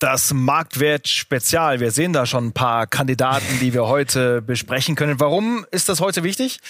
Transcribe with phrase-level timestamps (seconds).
[0.00, 1.80] Das Marktwert-Spezial.
[1.80, 5.18] Wir sehen da schon ein paar Kandidaten, die wir heute besprechen können.
[5.18, 6.60] Warum ist das heute wichtig?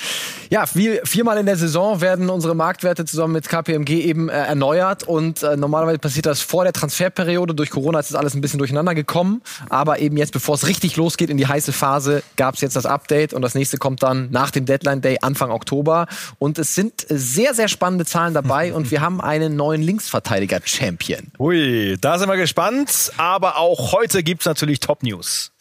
[0.49, 5.43] Ja, viermal in der Saison werden unsere Marktwerte zusammen mit KPMG eben äh, erneuert und
[5.43, 7.55] äh, normalerweise passiert das vor der Transferperiode.
[7.55, 9.43] Durch Corona ist das alles ein bisschen durcheinander gekommen.
[9.69, 12.87] Aber eben jetzt, bevor es richtig losgeht in die heiße Phase, gab es jetzt das
[12.87, 16.07] Update und das nächste kommt dann nach dem Deadline Day Anfang Oktober.
[16.39, 21.33] Und es sind sehr, sehr spannende Zahlen dabei und wir haben einen neuen Linksverteidiger-Champion.
[21.39, 25.53] Ui, da sind wir gespannt aber auch heute gibt es natürlich Top News.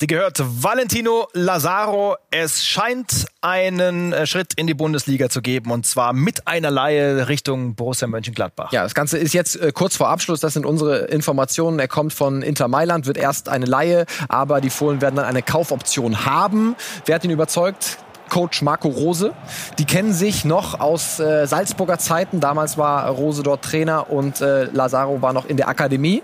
[0.00, 2.16] Die gehört Valentino Lazaro.
[2.32, 7.28] Es scheint einen äh, Schritt in die Bundesliga zu geben und zwar mit einer Laie
[7.28, 8.72] Richtung Borussia Mönchengladbach.
[8.72, 10.40] Ja, das Ganze ist jetzt äh, kurz vor Abschluss.
[10.40, 11.78] Das sind unsere Informationen.
[11.78, 15.42] Er kommt von Inter Mailand, wird erst eine Laie, aber die Fohlen werden dann eine
[15.42, 16.74] Kaufoption haben.
[17.06, 17.98] Wer hat ihn überzeugt?
[18.32, 19.34] Coach Marco Rose.
[19.78, 22.40] Die kennen sich noch aus äh, Salzburger Zeiten.
[22.40, 26.22] Damals war Rose dort Trainer und äh, Lazaro war noch in der Akademie.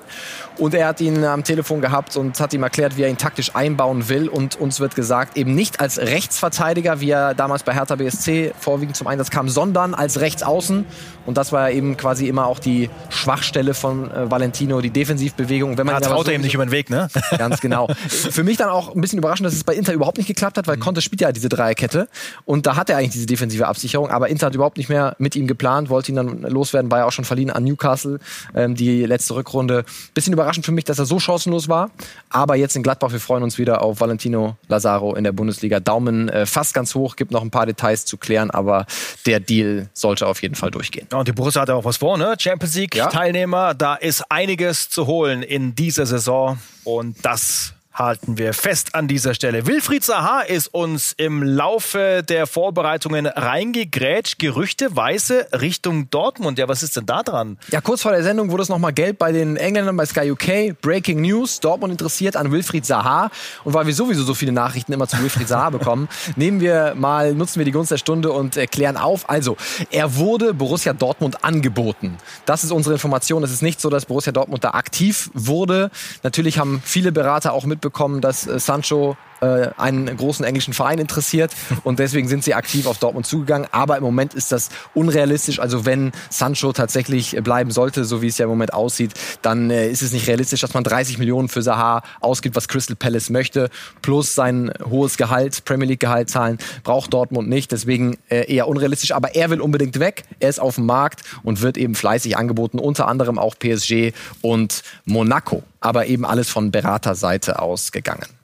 [0.58, 3.54] Und er hat ihn am Telefon gehabt und hat ihm erklärt, wie er ihn taktisch
[3.54, 4.28] einbauen will.
[4.28, 8.96] Und uns wird gesagt, eben nicht als Rechtsverteidiger, wie er damals bei Hertha BSC vorwiegend
[8.96, 10.84] zum Einsatz kam, sondern als Rechtsaußen.
[11.26, 15.78] Und das war eben quasi immer auch die Schwachstelle von äh, Valentino, die Defensivbewegung.
[15.78, 17.08] Wenn man ja, traut so er ihm nicht über den Weg, ne?
[17.38, 17.88] Ganz genau.
[18.08, 20.66] Für mich dann auch ein bisschen überraschend, dass es bei Inter überhaupt nicht geklappt hat,
[20.66, 20.80] weil mhm.
[20.80, 22.08] Conte spielt ja diese Dreierkette.
[22.44, 24.10] Und da hat er eigentlich diese defensive Absicherung.
[24.10, 27.04] Aber Inter hat überhaupt nicht mehr mit ihm geplant, wollte ihn dann loswerden, war ja
[27.04, 28.18] auch schon verliehen an Newcastle,
[28.56, 29.84] ähm, die letzte Rückrunde.
[30.14, 31.90] Bisschen überraschend überraschend für mich, dass er so chancenlos war.
[32.30, 35.78] Aber jetzt in Gladbach, wir freuen uns wieder auf Valentino Lazaro in der Bundesliga.
[35.78, 38.86] Daumen äh, fast ganz hoch, gibt noch ein paar Details zu klären, aber
[39.26, 41.06] der Deal sollte auf jeden Fall durchgehen.
[41.12, 42.34] Ja, und die Borussia hat ja auch was vor, ne?
[42.38, 48.54] Champions League Teilnehmer, da ist einiges zu holen in dieser Saison und das halten wir
[48.54, 49.66] fest an dieser Stelle.
[49.66, 54.38] Wilfried Zaha ist uns im Laufe der Vorbereitungen reingegrätscht.
[54.38, 56.58] Gerüchteweise Richtung Dortmund.
[56.58, 57.58] Ja, was ist denn da dran?
[57.70, 60.80] Ja, kurz vor der Sendung wurde es nochmal gelb bei den Engländern bei Sky UK.
[60.80, 61.60] Breaking News.
[61.60, 63.30] Dortmund interessiert an Wilfried Zaha.
[63.64, 67.34] Und weil wir sowieso so viele Nachrichten immer zu Wilfried Zaha bekommen, nehmen wir mal,
[67.34, 69.28] nutzen wir die Gunst der Stunde und klären auf.
[69.28, 69.56] Also,
[69.90, 72.16] er wurde Borussia Dortmund angeboten.
[72.46, 73.42] Das ist unsere Information.
[73.42, 75.90] Es ist nicht so, dass Borussia Dortmund da aktiv wurde.
[76.22, 80.98] Natürlich haben viele Berater auch mitbekommen, mitbekommen, dass äh, Sancho äh, einen großen englischen Verein
[80.98, 81.52] interessiert
[81.84, 83.68] und deswegen sind sie aktiv auf Dortmund zugegangen.
[83.72, 85.60] Aber im Moment ist das unrealistisch.
[85.60, 89.12] Also wenn Sancho tatsächlich bleiben sollte, so wie es ja im Moment aussieht,
[89.42, 92.96] dann äh, ist es nicht realistisch, dass man 30 Millionen für Saha ausgibt, was Crystal
[92.96, 93.70] Palace möchte,
[94.02, 97.72] plus sein hohes Gehalt, Premier League Gehalt zahlen, braucht Dortmund nicht.
[97.72, 99.12] Deswegen äh, eher unrealistisch.
[99.12, 100.24] Aber er will unbedingt weg.
[100.40, 104.12] Er ist auf dem Markt und wird eben fleißig angeboten, unter anderem auch PSG
[104.42, 105.62] und Monaco.
[105.80, 108.37] Aber eben alles von Beraterseite ausgegangen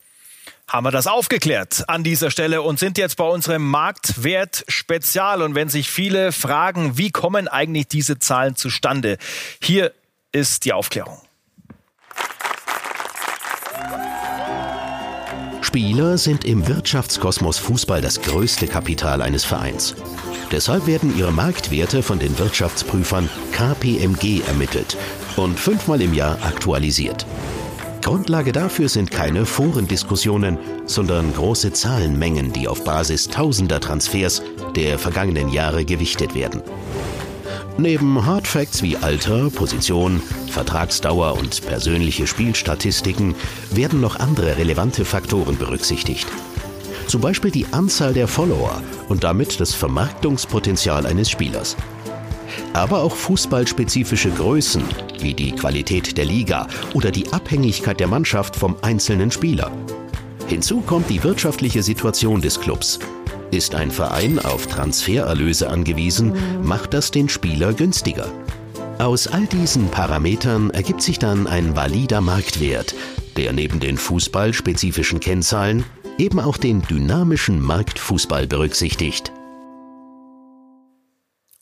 [0.75, 5.41] haben wir das aufgeklärt an dieser Stelle und sind jetzt bei unserem Marktwert-Spezial.
[5.41, 9.19] Und wenn sich viele fragen, wie kommen eigentlich diese Zahlen zustande?
[9.63, 9.93] Hier
[10.33, 11.21] ist die Aufklärung.
[15.61, 19.95] Spieler sind im Wirtschaftskosmos Fußball das größte Kapital eines Vereins.
[20.51, 24.97] Deshalb werden ihre Marktwerte von den Wirtschaftsprüfern KPMG ermittelt
[25.37, 27.25] und fünfmal im Jahr aktualisiert.
[28.05, 34.43] Grundlage dafür sind keine Forendiskussionen, sondern große Zahlenmengen, die auf Basis tausender Transfers
[34.77, 36.63] der vergangenen Jahre gewichtet werden.
[37.79, 43.35] Neben Hardfacts wie Alter, Position, Vertragsdauer und persönliche Spielstatistiken
[43.71, 46.29] werden noch andere relevante Faktoren berücksichtigt.
[47.07, 51.75] Zum Beispiel die Anzahl der Follower und damit das Vermarktungspotenzial eines Spielers
[52.75, 54.83] aber auch fußballspezifische Größen
[55.25, 59.73] wie die Qualität der Liga oder die Abhängigkeit der Mannschaft vom einzelnen Spieler.
[60.47, 63.01] Hinzu kommt die wirtschaftliche Situation des Clubs.
[63.51, 68.31] Ist ein Verein auf Transfererlöse angewiesen, macht das den Spieler günstiger.
[68.99, 72.95] Aus all diesen Parametern ergibt sich dann ein valider Marktwert,
[73.37, 75.85] der neben den fußballspezifischen Kennzahlen
[76.19, 79.33] eben auch den dynamischen Marktfußball berücksichtigt.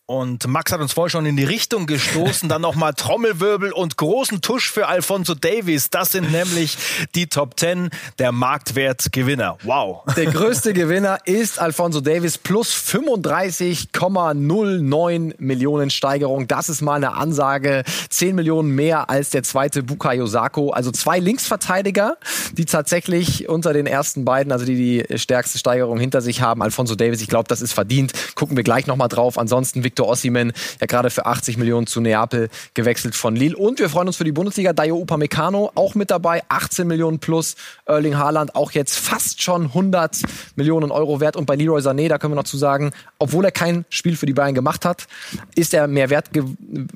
[0.06, 2.48] Und Max hat uns vorher schon in die Richtung gestoßen.
[2.48, 5.90] Dann nochmal Trommelwirbel und großen Tusch für Alfonso Davies.
[5.90, 6.76] Das sind nämlich
[7.14, 9.58] die Top 10 der Marktwertgewinner.
[9.62, 10.02] Wow.
[10.16, 16.48] Der größte Gewinner ist Alfonso Davies plus 35,09 Millionen Steigerung.
[16.48, 17.84] Das ist mal eine Ansage.
[18.10, 20.70] 10 Millionen mehr als der zweite Bukayo Sako.
[20.70, 22.16] Also zwei Linksverteidiger,
[22.54, 26.60] die tatsächlich unter den ersten beiden, also die die stärkste Steigerung hinter sich haben.
[26.60, 28.12] Alfonso Davies, ich glaube, das ist verdient.
[28.34, 29.38] Gucken wir gleich nochmal drauf.
[29.38, 33.54] Ansonsten Victor Ossiman, ja gerade für 80 Millionen zu Neapel gewechselt von Lille.
[33.54, 37.56] Und wir freuen uns für die Bundesliga, Dayo Upamecano auch mit dabei, 18 Millionen plus.
[37.84, 40.22] Erling Haaland auch jetzt fast schon 100
[40.56, 41.36] Millionen Euro wert.
[41.36, 44.24] Und bei Leroy Sané, da können wir noch zu sagen, obwohl er kein Spiel für
[44.24, 45.06] die Bayern gemacht hat,
[45.54, 46.30] ist er mehr wert,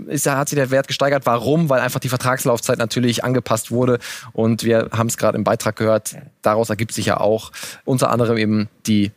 [0.06, 1.26] ist er, hat sich der Wert gesteigert.
[1.26, 1.68] Warum?
[1.68, 3.98] Weil einfach die Vertragslaufzeit natürlich angepasst wurde.
[4.32, 7.52] Und wir haben es gerade im Beitrag gehört, daraus ergibt sich ja auch
[7.84, 9.12] unter anderem eben die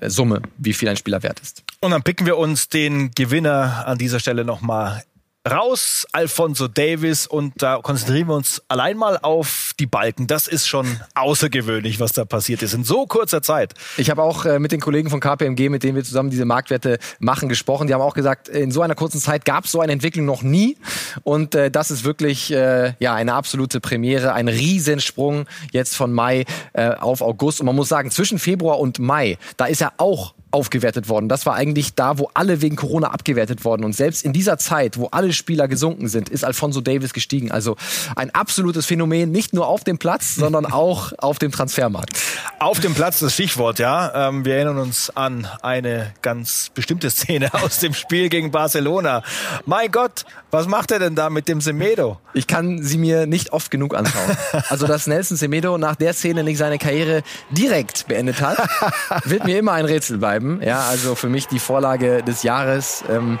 [0.00, 1.64] Summe, wie viel ein Spieler wert ist.
[1.80, 5.04] Und dann picken wir uns den Gewinner an dieser Stelle nochmal
[5.50, 10.26] raus, Alfonso Davis, und da konzentrieren wir uns allein mal auf die Balken.
[10.26, 13.74] Das ist schon außergewöhnlich, was da passiert ist in so kurzer Zeit.
[13.96, 16.98] Ich habe auch äh, mit den Kollegen von KPMG, mit denen wir zusammen diese Marktwerte
[17.18, 17.86] machen, gesprochen.
[17.86, 20.42] Die haben auch gesagt, in so einer kurzen Zeit gab es so eine Entwicklung noch
[20.42, 20.76] nie.
[21.22, 26.44] Und äh, das ist wirklich äh, ja eine absolute Premiere, ein Riesensprung jetzt von Mai
[26.72, 27.60] äh, auf August.
[27.60, 31.28] Und man muss sagen, zwischen Februar und Mai, da ist er auch aufgewertet worden.
[31.28, 33.84] Das war eigentlich da, wo alle wegen Corona abgewertet worden.
[33.84, 37.50] Und selbst in dieser Zeit, wo alle Spieler gesunken sind, ist Alfonso Davis gestiegen.
[37.50, 37.76] Also
[38.14, 42.16] ein absolutes Phänomen, nicht nur auf dem Platz, sondern auch auf dem Transfermarkt.
[42.58, 44.28] Auf dem Platz das Stichwort, ja.
[44.28, 49.22] Ähm, wir erinnern uns an eine ganz bestimmte Szene aus dem Spiel gegen Barcelona.
[49.66, 52.18] Mein Gott, was macht er denn da mit dem Semedo?
[52.32, 54.36] Ich kann sie mir nicht oft genug anschauen.
[54.68, 58.58] Also, dass Nelson Semedo nach der Szene nicht seine Karriere direkt beendet hat,
[59.24, 60.62] wird mir immer ein Rätsel bleiben bleiben.
[60.62, 63.04] Ja, also für mich die Vorlage des Jahres.
[63.10, 63.38] Ähm,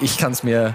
[0.00, 0.74] ich kann es mir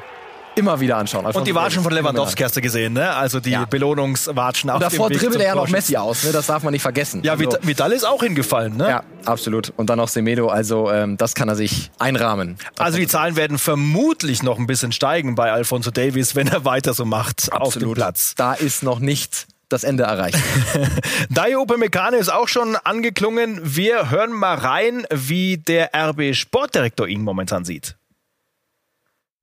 [0.56, 1.26] immer wieder anschauen.
[1.26, 3.14] Alfonso und die Watschen von Lewandowski hast du gesehen, ne?
[3.14, 3.66] Also die ja.
[3.66, 6.32] Belohnungswatschen auf Und davor dribbelt er ja noch Messi aus, ne?
[6.32, 7.22] Das darf man nicht vergessen.
[7.24, 8.90] Ja, also, Vidal ist auch hingefallen, ne?
[8.90, 9.72] Ja, absolut.
[9.78, 12.58] Und dann noch Semedo, also ähm, das kann er sich einrahmen.
[12.78, 16.94] Also die Zahlen werden vermutlich noch ein bisschen steigen bei Alfonso Davies, wenn er weiter
[16.94, 17.66] so macht absolut.
[17.66, 18.34] auf dem Platz.
[18.36, 20.38] Da ist noch nicht das Ende erreicht.
[21.30, 23.60] Dayo Upamecano ist auch schon angeklungen.
[23.64, 27.96] Wir hören mal rein, wie der RB Sportdirektor ihn momentan sieht.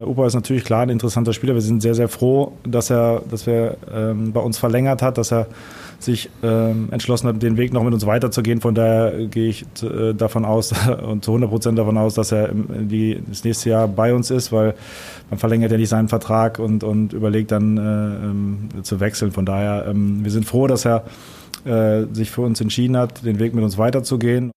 [0.00, 1.54] Upa ist natürlich klar ein interessanter Spieler.
[1.54, 5.32] Wir sind sehr, sehr froh, dass er, dass er ähm, bei uns verlängert hat, dass
[5.32, 5.48] er
[5.98, 8.60] sich ähm, entschlossen hat, den Weg noch mit uns weiterzugehen.
[8.60, 10.72] Von daher gehe ich äh, davon aus
[11.02, 14.52] und zu 100 Prozent davon aus, dass er die, das nächste Jahr bei uns ist,
[14.52, 14.74] weil
[15.30, 19.32] man verlängert ja nicht seinen Vertrag und, und überlegt dann äh, ähm, zu wechseln.
[19.32, 21.06] Von daher, ähm, wir sind froh, dass er
[21.64, 24.52] äh, sich für uns entschieden hat, den Weg mit uns weiterzugehen.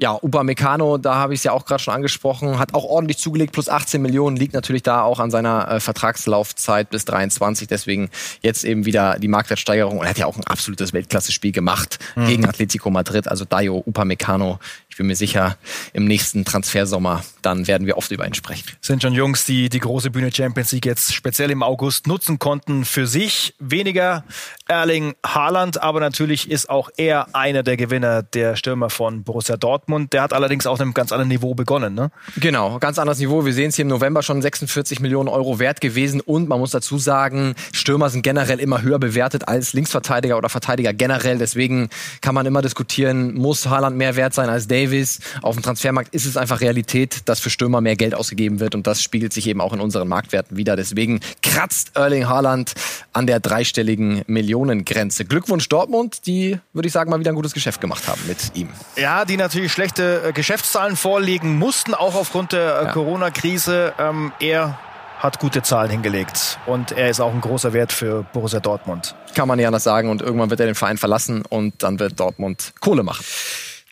[0.00, 3.52] Ja, Upamecano, da habe ich es ja auch gerade schon angesprochen, hat auch ordentlich zugelegt,
[3.52, 8.08] plus 18 Millionen, liegt natürlich da auch an seiner äh, Vertragslaufzeit bis 23, deswegen
[8.40, 9.98] jetzt eben wieder die Marktwertsteigerung.
[9.98, 12.26] Und er hat ja auch ein absolutes Weltklasse-Spiel gemacht mhm.
[12.28, 14.60] gegen Atletico Madrid, also Dayo Upamecano.
[14.98, 15.56] Ich bin mir sicher,
[15.92, 18.64] im nächsten Transfersommer, dann werden wir oft über ihn sprechen.
[18.80, 22.84] Sind schon Jungs, die die große Bühne Champions League jetzt speziell im August nutzen konnten
[22.84, 23.54] für sich.
[23.60, 24.24] Weniger
[24.66, 30.12] Erling Haaland, aber natürlich ist auch er einer der Gewinner der Stürmer von Borussia Dortmund.
[30.12, 32.10] Der hat allerdings auf einem ganz anderen Niveau begonnen, ne?
[32.36, 33.44] Genau, ganz anderes Niveau.
[33.44, 36.72] Wir sehen es hier im November schon 46 Millionen Euro wert gewesen und man muss
[36.72, 41.38] dazu sagen, Stürmer sind generell immer höher bewertet als Linksverteidiger oder Verteidiger generell.
[41.38, 41.88] Deswegen
[42.20, 45.20] kann man immer diskutieren, muss Haaland mehr wert sein als Davis?
[45.42, 48.86] Auf dem Transfermarkt ist es einfach Realität, dass für Stürmer mehr Geld ausgegeben wird und
[48.86, 50.76] das spiegelt sich eben auch in unseren Marktwerten wieder.
[50.76, 52.72] Deswegen kratzt Erling Haaland
[53.12, 55.24] an der dreistelligen Millionengrenze.
[55.24, 58.68] Glückwunsch Dortmund, die würde ich sagen mal wieder ein gutes Geschäft gemacht haben mit ihm.
[58.96, 62.92] Ja, die natürlich schlechte äh, Geschäftszahlen vorlegen mussten, auch aufgrund der äh, ja.
[62.92, 63.94] Corona-Krise.
[63.98, 64.78] Ähm, er
[65.18, 69.16] hat gute Zahlen hingelegt und er ist auch ein großer Wert für Borussia Dortmund.
[69.34, 72.20] Kann man nicht anders sagen und irgendwann wird er den Verein verlassen und dann wird
[72.20, 73.24] Dortmund Kohle machen.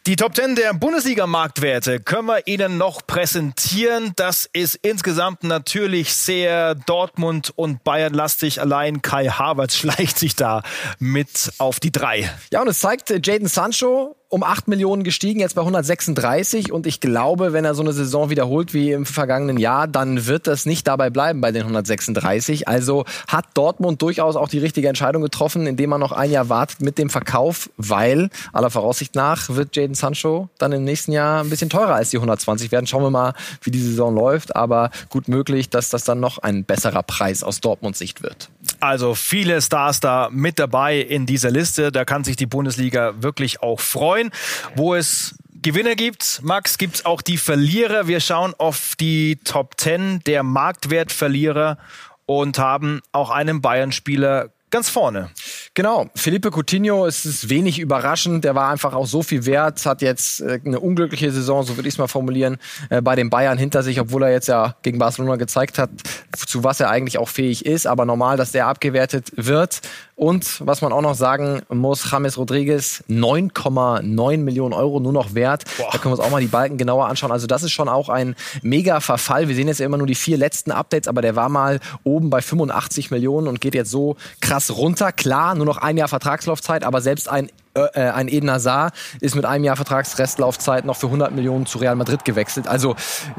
[0.07, 4.13] Die Top 10 der Bundesliga-Marktwerte können wir Ihnen noch präsentieren.
[4.15, 8.61] Das ist insgesamt natürlich sehr Dortmund und Bayern lastig.
[8.61, 10.63] Allein Kai Havertz schleicht sich da
[11.01, 12.31] mit auf die drei.
[12.53, 16.73] Ja, und es zeigt äh, Jaden Sancho um 8 Millionen gestiegen, jetzt bei 136.
[16.73, 20.47] Und ich glaube, wenn er so eine Saison wiederholt wie im vergangenen Jahr, dann wird
[20.47, 22.67] das nicht dabei bleiben bei den 136.
[22.67, 26.81] Also hat Dortmund durchaus auch die richtige Entscheidung getroffen, indem man noch ein Jahr wartet
[26.81, 31.51] mit dem Verkauf, weil aller Voraussicht nach wird Jaden Sancho dann im nächsten Jahr ein
[31.51, 32.87] bisschen teurer als die 120 werden.
[32.87, 34.57] Schauen wir mal, wie die Saison läuft.
[34.57, 38.51] Aber gut möglich, dass das dann noch ein besserer Preis aus Dortmunds Sicht wird.
[38.81, 41.93] Also viele Stars da mit dabei in dieser Liste.
[41.93, 44.31] Da kann sich die Bundesliga wirklich auch freuen.
[44.75, 48.07] Wo es Gewinner gibt, Max, gibt es auch die Verlierer.
[48.07, 51.79] Wir schauen auf die Top 10 der Marktwertverlierer
[52.27, 55.31] und haben auch einen Bayern-Spieler ganz vorne.
[55.75, 58.45] Genau, Felipe Coutinho ist es wenig überraschend.
[58.45, 61.89] Der war einfach auch so viel wert, hat jetzt äh, eine unglückliche Saison, so würde
[61.89, 62.59] ich es mal formulieren,
[62.91, 65.91] äh, bei den Bayern hinter sich, obwohl er jetzt ja gegen Barcelona gezeigt hat,
[66.35, 67.87] zu was er eigentlich auch fähig ist.
[67.87, 69.81] Aber normal, dass der abgewertet wird.
[70.17, 75.65] Und was man auch noch sagen muss, James Rodriguez 9,9 Millionen Euro nur noch wert.
[75.77, 75.91] Boah.
[75.93, 77.31] Da können wir uns auch mal die Balken genauer anschauen.
[77.31, 79.49] Also das ist schon auch ein mega Verfall.
[79.49, 82.31] Wir sehen jetzt ja immer nur die vier letzten Updates, aber der war mal oben
[82.31, 85.13] bei 85 Millionen und geht jetzt so krass runter.
[85.13, 89.45] Klar, nur noch ein Jahr Vertragslaufzeit, aber selbst ein äh, ein Eden Hazard ist mit
[89.45, 92.69] einem Jahr Vertragsrestlaufzeit noch für 100 Millionen zu Real Madrid gewechselt.
[92.69, 92.97] Also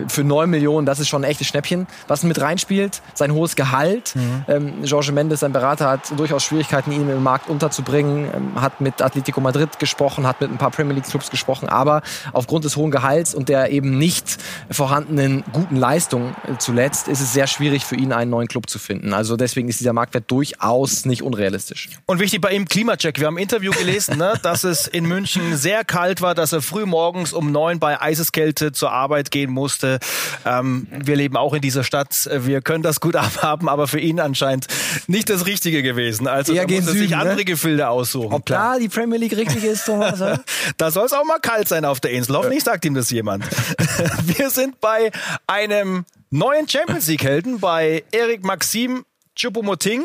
[0.08, 1.88] für 9 Millionen, das ist schon ein echtes Schnäppchen.
[2.08, 4.16] Was mit reinspielt, sein hohes Gehalt.
[4.16, 4.46] Mhm.
[4.48, 8.30] Ähm, Jorge Mendes, sein Berater, hat durchaus Schwierigkeiten, ihn im Markt unterzubringen.
[8.34, 11.70] Ähm, hat mit Atletico Madrid gesprochen, hat mit ein paar Premier League Clubs gesprochen.
[11.70, 12.02] Aber
[12.34, 14.38] aufgrund des hohen Gehalts und der eben nicht
[14.70, 18.80] vorhandenen guten Leistung äh, zuletzt ist es sehr schwierig für ihn, einen neuen Club zu
[18.80, 19.14] finden.
[19.14, 21.90] Also deswegen ist dieser Marktwert durchaus nicht unrealistisch.
[22.06, 23.20] Und wichtig bei ihm Klimacheck.
[23.20, 24.27] Wir haben ein Interview gelesen, ne?
[24.28, 28.00] Ne, dass es in München sehr kalt war, dass er früh morgens um neun bei
[28.02, 30.00] Eiseskälte zur Arbeit gehen musste.
[30.46, 32.30] Ähm, wir leben auch in dieser Stadt.
[32.32, 34.68] Wir können das gut abhaben, aber für ihn anscheinend
[35.08, 36.28] nicht das Richtige gewesen.
[36.28, 37.18] Also er muss Süden, sich ne?
[37.18, 38.34] andere Gefilde aussuchen.
[38.34, 40.20] Ob klar die Premier League richtig ist, Thomas.
[40.78, 42.36] da soll es auch mal kalt sein auf der Insel.
[42.36, 43.46] Hoffentlich sagt ihm das jemand.
[44.24, 45.12] wir sind bei
[45.48, 49.06] einem neuen Champions League Helden, bei Erik Maxim
[49.38, 50.04] Choupo-Moting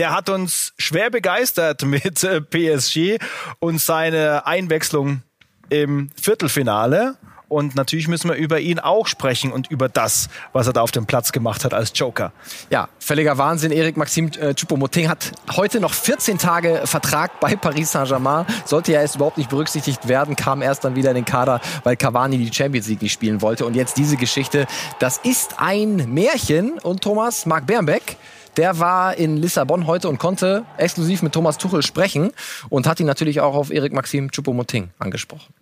[0.00, 3.22] der hat uns schwer begeistert mit äh, PSG
[3.58, 5.22] und seine Einwechslung
[5.68, 7.16] im Viertelfinale.
[7.48, 10.92] Und natürlich müssen wir über ihn auch sprechen und über das, was er da auf
[10.92, 12.32] dem Platz gemacht hat als Joker.
[12.70, 13.72] Ja, völliger Wahnsinn.
[13.72, 18.46] Erik Maxim äh, Choupo-Moting hat heute noch 14 Tage Vertrag bei Paris Saint-Germain.
[18.64, 21.96] Sollte ja erst überhaupt nicht berücksichtigt werden, kam erst dann wieder in den Kader, weil
[21.96, 23.66] Cavani die Champions League nicht spielen wollte.
[23.66, 24.66] Und jetzt diese Geschichte.
[24.98, 26.78] Das ist ein Märchen.
[26.78, 28.16] Und Thomas, Marc Bernbeck,
[28.56, 32.32] der war in Lissabon heute und konnte exklusiv mit Thomas Tuchel sprechen
[32.68, 35.54] und hat ihn natürlich auch auf Erik Maxim Choupo-Moting angesprochen.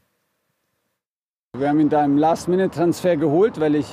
[1.57, 3.87] Wir haben ihn da im Last-Minute-Transfer geholt, weil ich,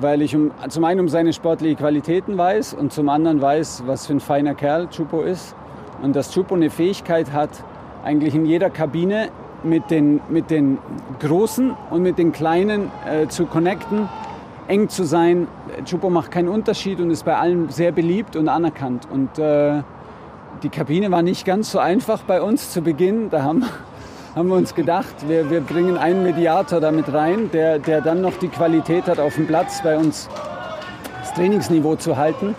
[0.00, 4.06] weil ich um, zum einen um seine sportlichen Qualitäten weiß und zum anderen weiß, was
[4.06, 5.54] für ein feiner Kerl Chupo ist.
[6.02, 7.50] Und dass Chupo eine Fähigkeit hat,
[8.04, 9.30] eigentlich in jeder Kabine
[9.62, 10.78] mit den, mit den
[11.20, 14.08] Großen und mit den Kleinen äh, zu connecten
[14.68, 15.48] eng zu sein.
[15.84, 19.06] Chupo macht keinen Unterschied und ist bei allen sehr beliebt und anerkannt.
[19.10, 19.82] Und äh,
[20.62, 23.30] die Kabine war nicht ganz so einfach bei uns zu Beginn.
[23.30, 23.64] Da haben,
[24.34, 28.36] haben wir uns gedacht, wir, wir bringen einen Mediator damit rein, der, der dann noch
[28.38, 30.28] die Qualität hat, auf dem Platz bei uns
[31.20, 32.54] das Trainingsniveau zu halten.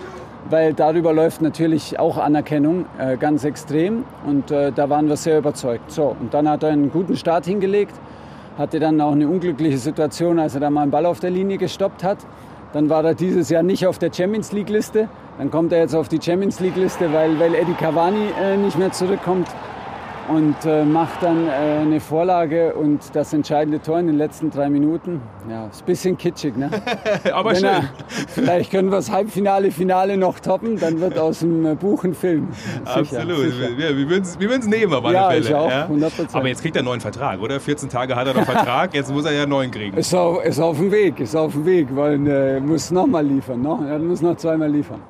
[0.48, 4.04] Weil darüber läuft natürlich auch Anerkennung äh, ganz extrem.
[4.28, 5.92] Und äh, da waren wir sehr überzeugt.
[5.92, 7.96] So, und dann hat er einen guten Start hingelegt
[8.58, 11.58] hatte dann auch eine unglückliche Situation, als er da mal einen Ball auf der Linie
[11.58, 12.20] gestoppt hat.
[12.74, 15.08] Dann war er dieses Jahr nicht auf der Champions League Liste.
[15.38, 18.78] Dann kommt er jetzt auf die Champions League Liste, weil, weil Eddie Cavani äh, nicht
[18.78, 19.48] mehr zurückkommt
[20.30, 24.70] und äh, macht dann äh, eine Vorlage und das entscheidende Tor in den letzten drei
[24.70, 25.22] Minuten.
[25.50, 26.70] Ja, ist ein bisschen kitschig, ne?
[27.34, 27.66] Aber Wenn schön.
[27.66, 27.90] Er,
[28.28, 32.14] vielleicht können wir das Halbfinale, Finale noch toppen, dann wird aus dem äh, Buch ein
[32.14, 32.48] Film.
[32.52, 33.38] Sicher, Absolut.
[33.38, 33.70] Sicher.
[33.78, 35.46] Ja, wir würden es nehmen alle ja, Fälle.
[35.46, 36.34] Ich auch, 100%.
[36.34, 37.60] Aber jetzt kriegt er einen neuen Vertrag, oder?
[37.60, 39.98] 14 Tage hat er noch Vertrag, jetzt muss er ja einen neuen kriegen.
[39.98, 43.26] Ist auf, ist auf dem Weg, ist auf dem Weg, weil er äh, muss nochmal
[43.26, 43.62] liefern.
[43.62, 43.88] Ne?
[43.90, 45.02] Er muss noch zweimal liefern.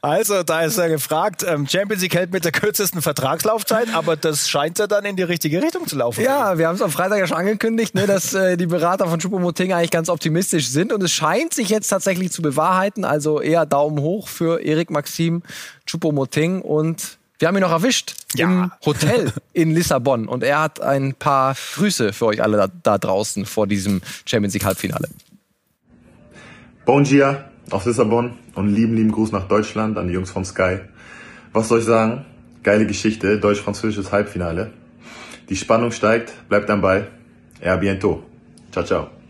[0.00, 4.48] Also, da ist er gefragt, ähm, Champions League hält mit der kürzesten Vertragslaufzeit, aber das
[4.48, 6.22] scheint ja dann in die richtige Richtung zu laufen.
[6.22, 9.20] Ja, wir haben es am Freitag ja schon angekündigt, ne, dass äh, die Berater von
[9.20, 13.04] Choupo-Moting eigentlich ganz optimistisch sind und es scheint sich jetzt tatsächlich zu bewahrheiten.
[13.04, 15.42] Also eher Daumen hoch für Erik Maxim
[15.86, 18.46] Choupo-Moting und wir haben ihn noch erwischt ja.
[18.46, 22.98] im Hotel in Lissabon und er hat ein paar Grüße für euch alle da, da
[22.98, 25.08] draußen vor diesem Champions League Halbfinale.
[26.84, 30.78] Bon dia aus Lissabon und lieben, lieben Gruß nach Deutschland an die Jungs vom Sky.
[31.52, 32.24] Was soll ich sagen?
[32.62, 34.72] Geile Geschichte, deutsch-französisches Halbfinale.
[35.48, 37.08] Die Spannung steigt, bleibt am Ball.
[37.60, 38.22] Er bientôt.
[38.72, 39.21] Ciao, ciao.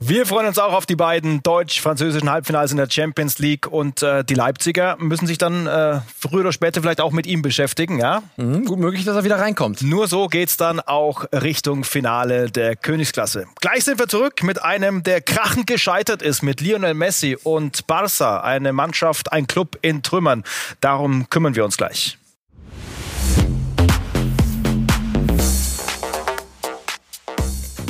[0.00, 4.24] Wir freuen uns auch auf die beiden deutsch-französischen Halbfinals in der Champions League und äh,
[4.24, 8.22] die Leipziger müssen sich dann äh, früher oder später vielleicht auch mit ihm beschäftigen, ja?
[8.36, 9.82] Mhm, gut möglich, dass er wieder reinkommt.
[9.82, 13.46] Nur so geht's dann auch Richtung Finale der Königsklasse.
[13.60, 18.40] Gleich sind wir zurück mit einem, der krachend gescheitert ist, mit Lionel Messi und Barca,
[18.40, 20.42] eine Mannschaft, ein Club in Trümmern.
[20.80, 22.18] Darum kümmern wir uns gleich.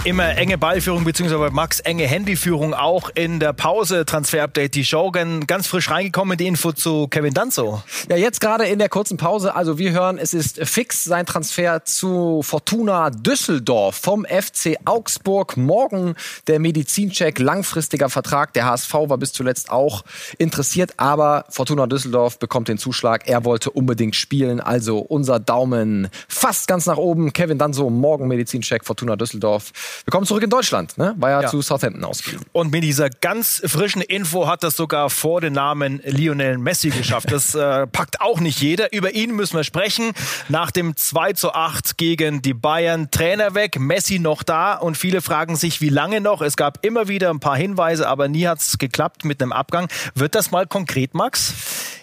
[0.05, 4.05] Immer enge Ballführung, beziehungsweise Max enge Handyführung auch in der Pause.
[4.05, 5.11] Transfer-Update, die Show.
[5.11, 7.83] Ganz frisch reingekommen, die Info zu Kevin Danzo.
[8.11, 9.55] Ja, jetzt gerade in der kurzen Pause.
[9.55, 15.57] Also wir hören, es ist fix sein Transfer zu Fortuna Düsseldorf vom FC Augsburg.
[15.57, 16.17] Morgen
[16.49, 18.53] der Medizincheck, langfristiger Vertrag.
[18.53, 20.05] Der HSV war bis zuletzt auch
[20.37, 23.27] interessiert, aber Fortuna Düsseldorf bekommt den Zuschlag.
[23.27, 24.61] Er wollte unbedingt spielen.
[24.61, 27.33] Also unser Daumen fast ganz nach oben.
[27.33, 29.73] Kevin Danzo, morgen Medizincheck, Fortuna Düsseldorf.
[30.05, 30.99] Willkommen zurück in Deutschland.
[30.99, 31.15] Ne?
[31.19, 31.49] War ja, ja.
[31.49, 32.45] zu Southampton ausgeliehen.
[32.53, 37.31] Und mit dieser ganz frischen Info hat das sogar vor den Namen Lionel Messi geschafft.
[37.33, 38.93] Das äh, packt auch nicht jeder.
[38.93, 40.13] Über ihn müssen wir sprechen.
[40.49, 43.11] Nach dem 2 zu 8 gegen die Bayern.
[43.11, 44.75] Trainer weg, Messi noch da.
[44.75, 46.43] Und viele fragen sich, wie lange noch?
[46.43, 49.89] Es gab immer wieder ein paar Hinweise, aber nie hat es geklappt mit einem Abgang.
[50.15, 51.55] Wird das mal konkret, Max?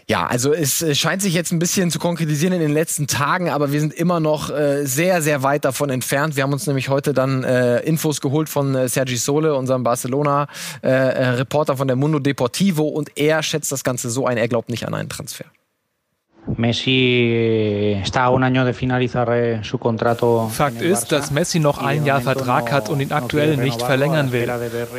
[0.08, 3.50] Ja, also es äh, scheint sich jetzt ein bisschen zu konkretisieren in den letzten Tagen,
[3.50, 6.36] aber wir sind immer noch äh, sehr, sehr weit davon entfernt.
[6.36, 11.74] Wir haben uns nämlich heute dann äh, Infos geholt von äh, Sergi Sole, unserem Barcelona-Reporter
[11.74, 14.86] äh, von der Mundo Deportivo, und er schätzt das Ganze so ein, er glaubt nicht
[14.86, 15.46] an einen Transfer.
[16.58, 20.50] Messi está a un año de finalizar eh, su contrato.
[20.52, 24.52] Fakt ist, dass Messi noch ein Jahr Vertrag hat und ihn aktuell nicht verlängern will.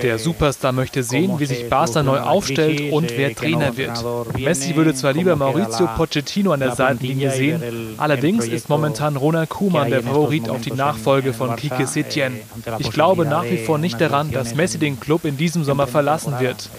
[0.03, 4.05] Der Superstar möchte sehen, wie sich Barca neu aufstellt und wer Trainer wird.
[4.39, 7.61] Messi würde zwar lieber Maurizio Pochettino an der Seitenlinie sehen,
[7.99, 12.35] allerdings ist momentan Ronald Koeman der Favorit auf die Nachfolge von Quique Setien.
[12.79, 16.35] Ich glaube nach wie vor nicht daran, dass Messi den Club in diesem Sommer verlassen
[16.39, 16.71] wird.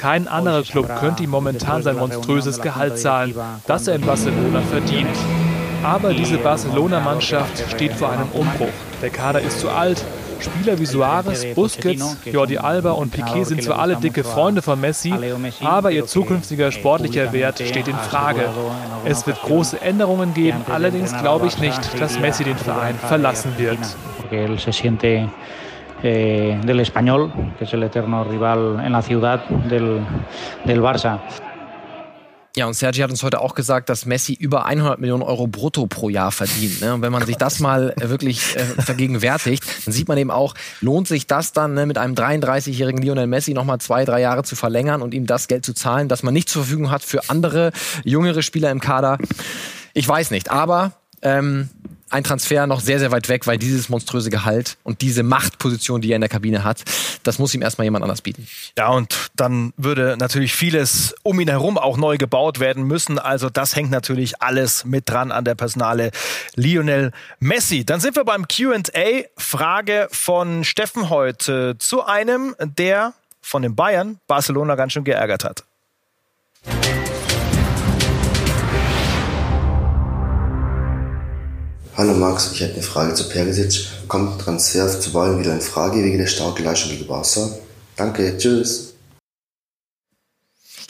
[0.00, 3.34] Kein anderer Club könnte ihm momentan sein monströses Gehalt zahlen,
[3.66, 5.14] das er in Barcelona verdient.
[5.84, 8.72] Aber diese Barcelona-Mannschaft steht vor einem Umbruch.
[9.02, 10.02] Der Kader ist zu alt.
[10.40, 15.12] Spieler wie Suarez, Busquets, Jordi Alba und Piquet sind zwar alle dicke Freunde von Messi,
[15.62, 18.48] aber ihr zukünftiger sportlicher Wert steht in Frage.
[19.04, 23.80] Es wird große Änderungen geben, allerdings glaube ich nicht, dass Messi den Verein verlassen wird
[26.02, 30.00] eh, del Español, que es el eterno rival en la ciudad del,
[30.64, 31.20] del Barça.
[32.56, 35.86] Ja, und Sergi hat uns heute auch gesagt, dass Messi über 100 Millionen Euro brutto
[35.86, 36.80] pro Jahr verdient.
[36.80, 36.92] Ne?
[36.94, 40.54] Und wenn man sich das mal äh, wirklich äh, vergegenwärtigt, dann sieht man eben auch,
[40.80, 44.56] lohnt sich das dann ne, mit einem 33-jährigen Lionel Messi nochmal zwei, drei Jahre zu
[44.56, 47.70] verlängern und ihm das Geld zu zahlen, das man nicht zur Verfügung hat für andere
[48.02, 49.18] jüngere Spieler im Kader?
[49.94, 50.92] Ich weiß nicht, aber
[51.22, 51.68] ähm,
[52.10, 56.12] ein Transfer noch sehr, sehr weit weg, weil dieses monströse Gehalt und diese Machtposition, die
[56.12, 56.82] er in der Kabine hat,
[57.22, 58.46] das muss ihm erstmal jemand anders bieten.
[58.76, 63.18] Ja, und dann würde natürlich vieles um ihn herum auch neu gebaut werden müssen.
[63.18, 66.10] Also das hängt natürlich alles mit dran an der Personale
[66.54, 67.84] Lionel Messi.
[67.84, 68.80] Dann sind wir beim QA.
[69.36, 75.64] Frage von Steffen heute zu einem, der von den Bayern Barcelona ganz schön geärgert hat.
[81.96, 83.86] Hallo Max, ich hätte eine Frage zu Perisic.
[84.06, 87.50] Kommt Transfer zu Bayern wieder in Frage wegen der starken Leistung gegen Barca?
[87.96, 88.89] Danke, tschüss.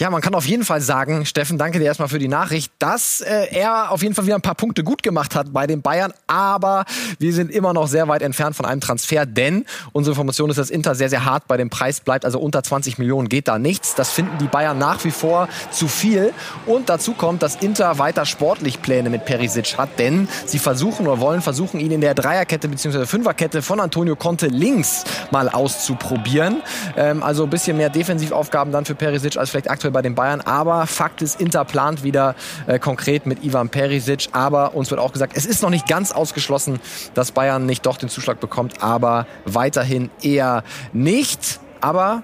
[0.01, 3.21] Ja, man kann auf jeden Fall sagen, Steffen, danke dir erstmal für die Nachricht, dass
[3.21, 6.15] äh, er auf jeden Fall wieder ein paar Punkte gut gemacht hat bei den Bayern,
[6.27, 6.87] aber
[7.19, 10.71] wir sind immer noch sehr weit entfernt von einem Transfer, denn unsere Information ist, dass
[10.71, 13.95] Inter sehr, sehr hart bei dem Preis bleibt, also unter 20 Millionen geht da nichts.
[13.95, 16.33] Das finden die Bayern nach wie vor zu viel
[16.65, 21.21] und dazu kommt, dass Inter weiter sportlich Pläne mit Perisic hat, denn sie versuchen oder
[21.21, 23.05] wollen versuchen, ihn in der Dreierkette bzw.
[23.05, 26.63] Fünferkette von Antonio Conte links mal auszuprobieren.
[26.97, 30.41] Ähm, also ein bisschen mehr Defensivaufgaben dann für Perisic als vielleicht aktuell bei den Bayern.
[30.41, 32.35] Aber Fakt ist, Inter plant wieder
[32.67, 34.29] äh, konkret mit Ivan Perisic.
[34.33, 36.81] Aber uns wird auch gesagt, es ist noch nicht ganz ausgeschlossen,
[37.15, 38.83] dass Bayern nicht doch den Zuschlag bekommt.
[38.83, 41.61] Aber weiterhin eher nicht.
[41.81, 42.23] Aber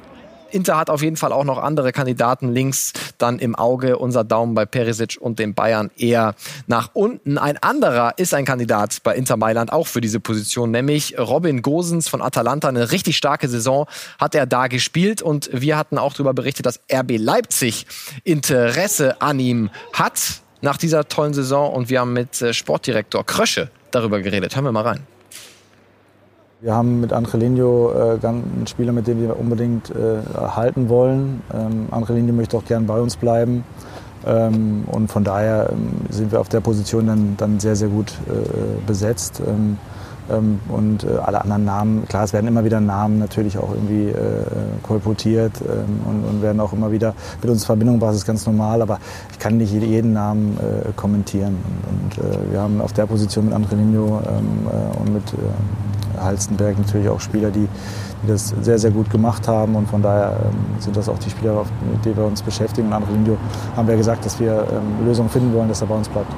[0.57, 3.99] Inter hat auf jeden Fall auch noch andere Kandidaten links dann im Auge.
[3.99, 6.35] Unser Daumen bei Perisic und den Bayern eher
[6.66, 7.37] nach unten.
[7.37, 12.09] Ein anderer ist ein Kandidat bei Inter Mailand auch für diese Position, nämlich Robin Gosens
[12.09, 12.69] von Atalanta.
[12.69, 13.87] Eine richtig starke Saison
[14.19, 17.87] hat er da gespielt und wir hatten auch darüber berichtet, dass RB Leipzig
[18.25, 23.71] Interesse an ihm hat nach dieser tollen Saison und wir haben mit äh, Sportdirektor Krösche
[23.90, 24.57] darüber geredet.
[24.57, 25.15] Hören wir mal rein.
[26.62, 31.42] Wir haben mit Angelino äh, einen Spieler, mit dem wir unbedingt äh, halten wollen.
[31.53, 33.62] Ähm, Angelino möchte auch gern bei uns bleiben.
[34.25, 38.14] Ähm, und von daher ähm, sind wir auf der Position dann, dann sehr, sehr gut
[38.27, 39.42] äh, besetzt.
[39.47, 39.77] Ähm,
[40.31, 44.09] ähm, und äh, alle anderen Namen, klar, es werden immer wieder Namen natürlich auch irgendwie
[44.09, 44.45] äh,
[44.83, 48.47] kolportiert ähm, und, und, werden auch immer wieder mit uns in Verbindung das ist ganz
[48.47, 48.99] normal, aber
[49.33, 51.57] ich kann nicht jeden Namen äh, kommentieren.
[51.91, 55.23] Und, und äh, wir haben auf der Position mit Andrelinho ähm, äh, und mit
[56.21, 57.69] Halstenberg natürlich auch Spieler, die,
[58.23, 59.77] die das sehr, sehr gut gemacht haben.
[59.77, 62.93] Und von daher ähm, sind das auch die Spieler, mit denen wir uns beschäftigen.
[62.93, 63.37] Und Lindio
[63.77, 66.33] haben wir gesagt, dass wir ähm, Lösungen finden wollen, dass er bei uns bleibt.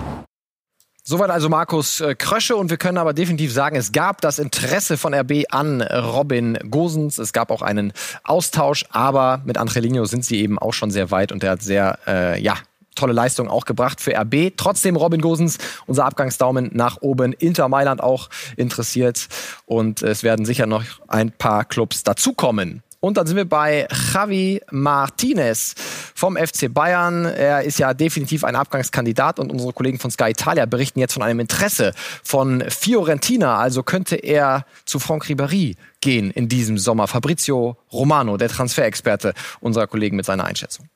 [1.11, 4.99] Soweit also Markus äh, Krösche und wir können aber definitiv sagen, es gab das Interesse
[4.99, 7.17] von RB an Robin Gosens.
[7.17, 7.95] Es gab auch einen
[8.25, 11.99] Austausch, aber mit Angelino sind sie eben auch schon sehr weit und er hat sehr,
[12.07, 12.59] äh, ja,
[12.95, 14.53] tolle Leistung auch gebracht für RB.
[14.55, 17.33] Trotzdem Robin Gosens, unser Abgangsdaumen nach oben.
[17.33, 19.29] Inter Mailand auch interessiert
[19.65, 22.83] und es werden sicher noch ein paar Clubs dazukommen.
[23.01, 25.75] Und dann sind wir bei Javi Martinez
[26.15, 27.27] vom FC Bayern.
[27.27, 31.23] Er ist ja definitiv ein Abgangskandidat und unsere Kollegen von Sky Italia berichten jetzt von
[31.23, 31.93] einem Interesse
[32.25, 33.57] von Fiorentina.
[33.57, 37.07] Also könnte er zu Franck Ribéry gehen in diesem Sommer.
[37.07, 40.89] Fabrizio Romano, der Transferexperte unserer Kollegen mit seiner Einschätzung.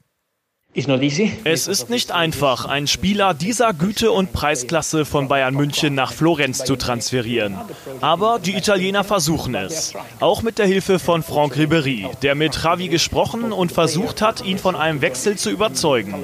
[0.74, 6.64] Es ist nicht einfach, einen Spieler dieser Güte und Preisklasse von Bayern München nach Florenz
[6.64, 7.58] zu transferieren.
[8.00, 9.92] Aber die Italiener versuchen es.
[10.20, 14.56] Auch mit der Hilfe von Franck Ribéry, der mit Javi gesprochen und versucht hat, ihn
[14.56, 16.14] von einem Wechsel zu überzeugen.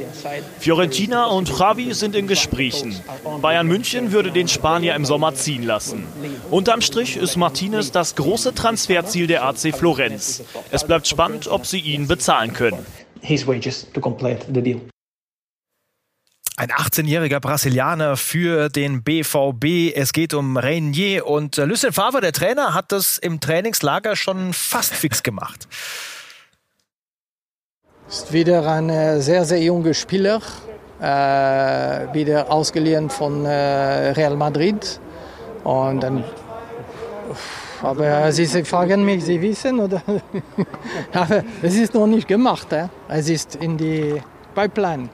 [0.58, 2.98] Fiorentina und Javi sind in Gesprächen.
[3.42, 6.06] Bayern München würde den Spanier im Sommer ziehen lassen.
[6.50, 10.42] Unterm Strich ist Martinez das große Transferziel der AC Florenz.
[10.70, 12.86] Es bleibt spannend, ob sie ihn bezahlen können
[13.20, 14.80] his wages to complete the deal.
[16.56, 19.94] Ein 18-jähriger Brasilianer für den BVB.
[19.94, 24.52] Es geht um Reinier und äh, Lucien Favre, der Trainer, hat das im Trainingslager schon
[24.52, 25.68] fast fix gemacht.
[28.08, 30.42] Ist wieder ein äh, sehr, sehr junger Spieler.
[31.00, 34.98] Äh, wieder ausgeliehen von äh, Real Madrid.
[35.62, 36.24] Und dann
[37.82, 40.02] aber Sie fragen mich, Sie wissen, oder?
[41.12, 42.72] Aber es ist noch nicht gemacht.
[42.72, 42.88] Äh?
[43.08, 44.20] Es ist in die
[44.54, 45.08] Pipeline.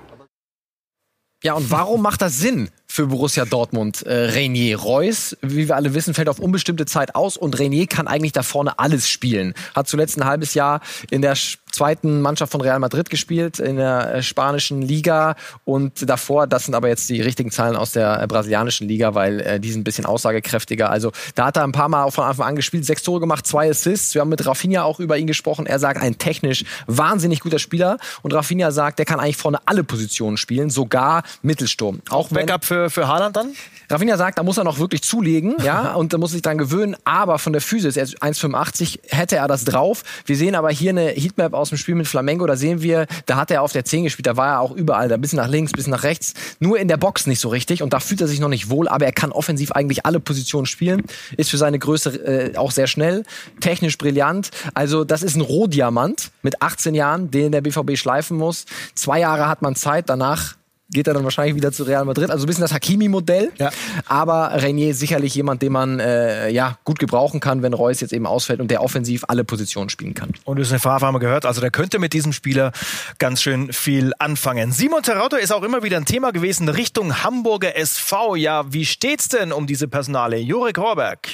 [1.43, 4.07] Ja, und warum macht das Sinn für Borussia Dortmund?
[4.07, 8.07] Äh, Renier Reus, wie wir alle wissen, fällt auf unbestimmte Zeit aus und Renier kann
[8.07, 9.55] eigentlich da vorne alles spielen.
[9.75, 10.81] Hat zuletzt ein halbes Jahr
[11.11, 11.35] in der
[11.75, 16.75] zweiten Mannschaft von Real Madrid gespielt, in der äh, spanischen Liga und davor, das sind
[16.75, 19.85] aber jetzt die richtigen Zahlen aus der äh, brasilianischen Liga, weil äh, die sind ein
[19.85, 20.91] bisschen aussagekräftiger.
[20.91, 23.69] Also da hat er ein paar Mal von Anfang an gespielt, sechs Tore gemacht, zwei
[23.69, 24.15] Assists.
[24.15, 25.67] Wir haben mit Rafinha auch über ihn gesprochen.
[25.67, 29.83] Er sagt, ein technisch wahnsinnig guter Spieler und Rafinha sagt, der kann eigentlich vorne alle
[29.83, 32.01] Positionen spielen, sogar Mittelsturm.
[32.09, 33.53] Auch, auch Backup für, für Haaland dann?
[33.91, 36.97] Rafinha sagt, da muss er noch wirklich zulegen, ja, und da muss sich dran gewöhnen,
[37.05, 40.03] aber von der Physis, er ist 1,85, hätte er das drauf.
[40.25, 43.37] Wir sehen aber hier eine Heatmap aus dem Spiel mit Flamengo, da sehen wir, da
[43.37, 45.49] hat er auf der 10 gespielt, da war er auch überall, da ein bisschen nach
[45.49, 48.21] links, ein bisschen nach rechts, nur in der Box nicht so richtig und da fühlt
[48.21, 51.03] er sich noch nicht wohl, aber er kann offensiv eigentlich alle Positionen spielen,
[51.37, 53.25] ist für seine Größe äh, auch sehr schnell,
[53.61, 58.67] technisch brillant, also das ist ein Rohdiamant mit 18 Jahren, den der BVB schleifen muss.
[58.95, 60.57] Zwei Jahre hat man Zeit, danach
[60.91, 62.31] geht er dann wahrscheinlich wieder zu Real Madrid.
[62.31, 63.53] Also ein bisschen das Hakimi-Modell.
[63.59, 63.71] Ja.
[64.07, 68.13] Aber Renier ist sicherlich jemand, den man äh, ja, gut gebrauchen kann, wenn Reus jetzt
[68.13, 70.33] eben ausfällt und der offensiv alle Positionen spielen kann.
[70.45, 71.47] Und das ist eine Favre haben wir gehört.
[71.47, 72.73] Also der könnte mit diesem Spieler
[73.19, 74.73] ganz schön viel anfangen.
[74.73, 78.37] Simon Terrauto ist auch immer wieder ein Thema gewesen Richtung Hamburger SV.
[78.37, 80.37] Ja, wie steht's denn um diese Personale?
[80.37, 81.29] Jurek Horberg.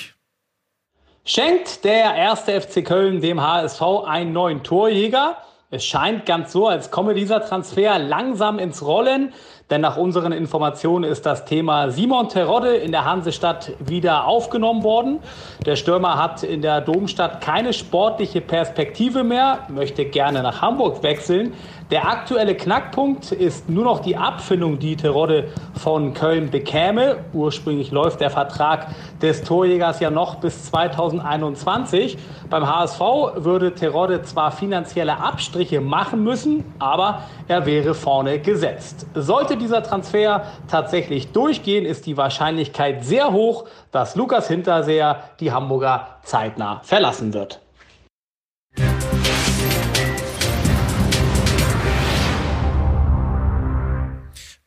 [1.24, 5.36] Schenkt der erste FC Köln dem HSV einen neuen Torjäger?
[5.72, 9.32] Es scheint ganz so, als komme dieser Transfer langsam ins Rollen,
[9.70, 15.20] denn nach unseren Informationen ist das Thema Simon Terodde in der Hansestadt wieder aufgenommen worden.
[15.64, 21.52] Der Stürmer hat in der Domstadt keine sportliche Perspektive mehr, möchte gerne nach Hamburg wechseln.
[21.90, 27.24] Der aktuelle Knackpunkt ist nur noch die Abfindung, die Terodde von Köln bekäme.
[27.32, 28.86] Ursprünglich läuft der Vertrag
[29.20, 32.16] des Torjägers ja noch bis 2021.
[32.48, 33.00] Beim HSV
[33.34, 39.08] würde Terodde zwar finanzielle Abstriche machen müssen, aber er wäre vorne gesetzt.
[39.14, 46.06] Sollte dieser Transfer tatsächlich durchgehen, ist die Wahrscheinlichkeit sehr hoch, dass Lukas Hinterseher die Hamburger
[46.22, 47.60] zeitnah verlassen wird.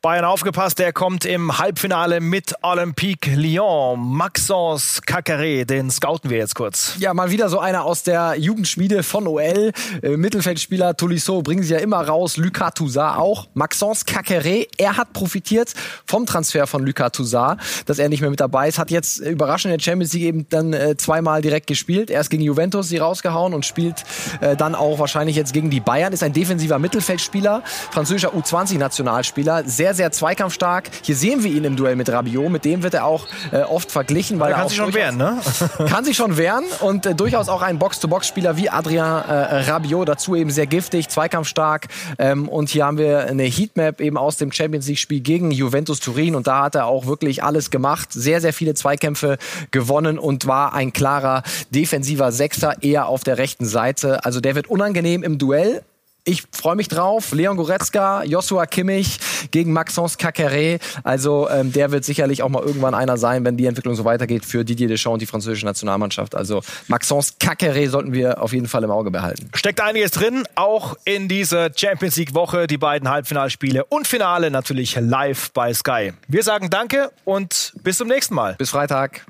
[0.04, 3.98] Bayern aufgepasst, der kommt im Halbfinale mit Olympique Lyon.
[3.98, 6.98] Maxence Cacare, den scouten wir jetzt kurz.
[7.00, 9.72] Ja, mal wieder so einer aus der Jugendschmiede von OL.
[10.02, 12.36] Äh, Mittelfeldspieler Tolisso bringen sie ja immer raus.
[12.36, 13.48] Lucas Toussaint auch.
[13.54, 15.74] Maxence Cacare, er hat profitiert
[16.06, 18.80] vom Transfer von Lucas Toussaint, dass er nicht mehr mit dabei ist.
[18.80, 22.10] Hat jetzt überraschend in der Champions League eben dann äh, zweimal direkt gespielt.
[22.10, 24.04] Erst gegen Juventus sie rausgehauen und spielt
[24.42, 26.12] äh, dann auch wahrscheinlich jetzt gegen die Bayern.
[26.12, 29.64] Ist ein defensiver Mittelfeldspieler, französischer U20-Nationalspieler.
[29.64, 30.90] Sehr sehr, sehr zweikampfstark.
[31.04, 32.52] Hier sehen wir ihn im Duell mit Rabiot.
[32.52, 34.40] Mit dem wird er auch äh, oft verglichen.
[34.40, 35.40] Weil er kann sich schon wehren, ne?
[35.88, 40.10] kann sich schon wehren und äh, durchaus auch ein Box-to-Box-Spieler wie Adrien äh, Rabiot.
[40.10, 41.88] Dazu eben sehr giftig, zweikampfstark.
[42.18, 46.36] Ähm, und hier haben wir eine Heatmap eben aus dem Champions League-Spiel gegen Juventus Turin.
[46.36, 48.10] Und da hat er auch wirklich alles gemacht.
[48.12, 49.38] Sehr, sehr viele Zweikämpfe
[49.72, 54.26] gewonnen und war ein klarer defensiver Sechser eher auf der rechten Seite.
[54.26, 55.84] Also der wird unangenehm im Duell
[56.26, 57.34] ich freue mich drauf.
[57.34, 59.20] Leon Goretzka, Joshua Kimmich
[59.52, 60.82] gegen Maxence Cacqueret.
[61.04, 64.46] Also ähm, der wird sicherlich auch mal irgendwann einer sein, wenn die Entwicklung so weitergeht
[64.46, 66.36] für Didier Deschamps und die französische Nationalmannschaft.
[66.36, 69.50] Also Maxence Cacqueret sollten wir auf jeden Fall im Auge behalten.
[69.54, 72.68] Steckt einiges drin, auch in dieser Champions League Woche.
[72.68, 76.14] Die beiden Halbfinalspiele und Finale natürlich live bei Sky.
[76.28, 78.56] Wir sagen Danke und bis zum nächsten Mal.
[78.56, 79.26] Bis Freitag.